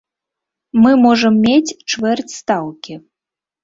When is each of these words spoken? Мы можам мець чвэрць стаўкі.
Мы 0.85 0.91
можам 1.03 1.39
мець 1.45 1.77
чвэрць 1.91 2.29
стаўкі. 2.41 2.93